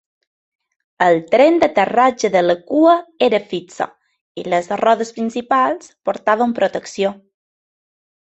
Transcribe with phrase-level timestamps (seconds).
[1.07, 2.95] El tren d'aterratge de la cua
[3.27, 3.87] era fixe
[4.43, 7.13] i les rodes principals portaven protecció.